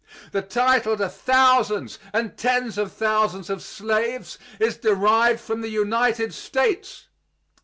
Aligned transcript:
The 0.31 0.41
title 0.41 0.97
to 0.97 1.07
thousands 1.07 1.99
and 2.11 2.35
tens 2.35 2.79
of 2.79 2.91
thousands 2.91 3.51
of 3.51 3.61
slaves 3.61 4.39
is 4.59 4.77
derived 4.77 5.39
from 5.39 5.61
the 5.61 5.69
United 5.69 6.33
States. 6.33 7.05